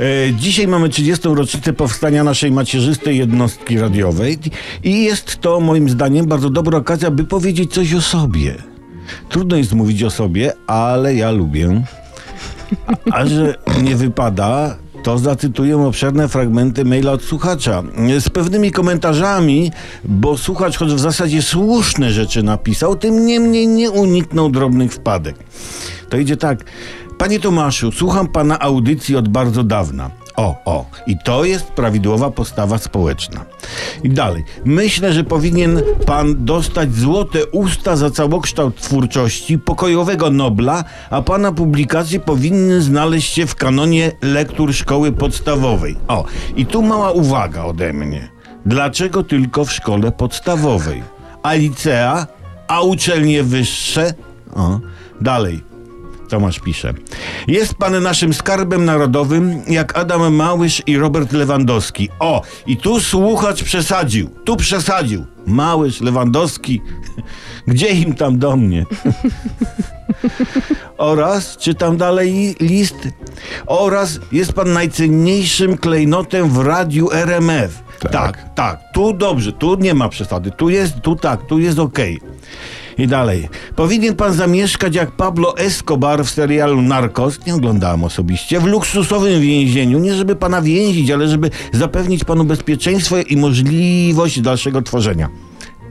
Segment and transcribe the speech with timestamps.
[0.00, 1.28] E, Dzisiaj mamy 30.
[1.28, 4.38] rocznicę powstania naszej macierzystej jednostki radiowej
[4.84, 8.54] i jest to moim zdaniem bardzo dobra okazja, by powiedzieć coś o sobie.
[9.28, 11.82] Trudno jest mówić o sobie, ale ja lubię.
[13.10, 17.82] A, a że nie wypada, to zacytuję obszerne fragmenty maila od słuchacza.
[18.20, 19.72] Z pewnymi komentarzami,
[20.04, 25.36] bo słuchacz, choć w zasadzie słuszne rzeczy napisał, tym niemniej nie uniknął drobnych wpadek.
[26.08, 26.64] To idzie tak.
[27.18, 30.10] Panie Tomaszu, słucham pana audycji od bardzo dawna.
[30.36, 33.44] O, o, i to jest prawidłowa postawa społeczna.
[34.02, 34.44] I dalej.
[34.64, 42.20] Myślę, że powinien pan dostać złote usta za całokształt twórczości, pokojowego Nobla, a pana publikacje
[42.20, 45.96] powinny znaleźć się w kanonie lektur szkoły podstawowej.
[46.08, 46.24] O,
[46.56, 48.28] i tu mała uwaga ode mnie.
[48.66, 51.02] Dlaczego tylko w szkole podstawowej?
[51.42, 52.26] A licea?
[52.68, 54.14] A uczelnie wyższe?
[54.54, 54.80] O,
[55.20, 55.67] dalej.
[56.28, 56.94] Tomasz pisze.
[57.48, 62.08] Jest pan naszym skarbem narodowym, jak Adam Małysz i Robert Lewandowski.
[62.18, 64.30] O, i tu słuchacz przesadził.
[64.44, 65.26] Tu przesadził.
[65.46, 66.82] Małysz, Lewandowski.
[67.66, 68.84] Gdzie im tam do mnie?
[70.98, 72.96] Oraz, czytam dalej list,
[73.66, 77.82] oraz jest pan najcenniejszym klejnotem w radiu RMF.
[78.00, 78.12] Tak.
[78.12, 82.20] tak, tak, tu dobrze, tu nie ma przesady, tu jest, tu tak, tu jest okej.
[82.98, 83.48] I dalej.
[83.76, 87.46] Powinien pan zamieszkać jak Pablo Escobar w serialu Narcos.
[87.46, 88.60] Nie oglądałem osobiście.
[88.60, 89.98] W luksusowym więzieniu.
[89.98, 95.28] Nie żeby pana więzić, ale żeby zapewnić panu bezpieczeństwo i możliwość dalszego tworzenia.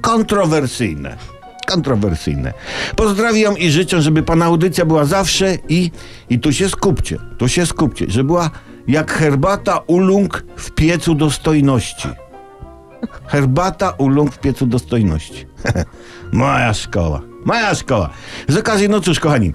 [0.02, 1.18] Kontrowersyjne.
[1.68, 2.54] Kontrowersyjne.
[2.96, 5.92] Pozdrawiam i życzę, żeby pana audycja była zawsze i,
[6.30, 8.50] i tu się skupcie, tu się skupcie, że była
[8.88, 12.08] jak herbata ulung w piecu dostojności.
[13.28, 15.46] Herbata ulung w piecu dostojności.
[16.32, 17.22] Moja szkoła.
[17.46, 18.10] Moja szkoła.
[18.48, 19.54] Z okazji, no cóż, kochani,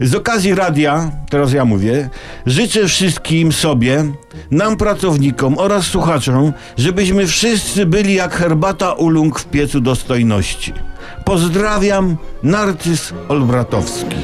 [0.00, 2.08] z okazji radia, teraz ja mówię,
[2.46, 4.04] życzę wszystkim sobie,
[4.50, 10.72] nam pracownikom oraz słuchaczom, żebyśmy wszyscy byli jak herbata ulung w piecu dostojności.
[11.24, 14.16] Pozdrawiam, Narcyz Olbratowski.